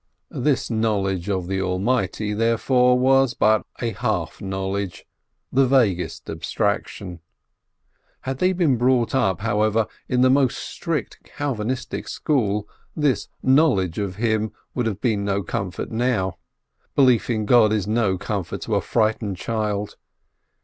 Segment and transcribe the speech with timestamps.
[0.33, 5.05] This knowledge of the Almighty, therefore, was but a half knowledge,
[5.51, 7.19] the vaguest abstraction.
[8.21, 14.15] Had they been brought up, however, in the most strictly Calvinistic school, this knowledge of
[14.15, 16.39] Him would have been no comfort now.
[16.95, 19.97] Belief in God is no comfort to a frightened child.